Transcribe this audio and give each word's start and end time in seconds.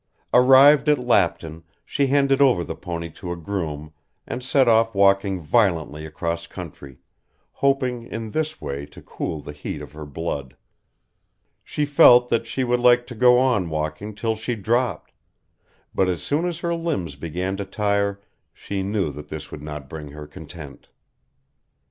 Arrived 0.33 0.89
at 0.89 0.97
Lapton 0.97 1.61
she 1.85 2.07
handed 2.07 2.41
over 2.41 2.63
the 2.63 2.73
pony 2.75 3.07
to 3.07 3.31
a 3.31 3.35
groom 3.35 3.93
and 4.25 4.41
set 4.43 4.67
off 4.67 4.95
walking 4.95 5.39
violently 5.39 6.07
across 6.07 6.47
country, 6.47 6.97
hoping 7.51 8.07
in 8.07 8.31
this 8.31 8.59
way 8.59 8.83
to 8.87 8.99
cool 9.03 9.41
the 9.41 9.51
heat 9.51 9.79
of 9.79 9.91
her 9.91 10.03
blood. 10.07 10.57
She 11.63 11.85
felt 11.85 12.29
that 12.29 12.47
she 12.47 12.63
would 12.63 12.79
like 12.79 13.05
to 13.05 13.13
go 13.13 13.37
on 13.37 13.69
walking 13.69 14.15
till 14.15 14.35
she 14.35 14.55
dropped, 14.55 15.11
but 15.93 16.09
as 16.09 16.23
soon 16.23 16.45
as 16.45 16.57
her 16.61 16.73
limbs 16.73 17.15
began 17.15 17.55
to 17.57 17.65
tire 17.65 18.19
she 18.55 18.81
knew 18.81 19.11
that 19.11 19.27
this 19.27 19.51
would 19.51 19.61
not 19.61 19.87
bring 19.87 20.07
her 20.13 20.25
content. 20.25 20.89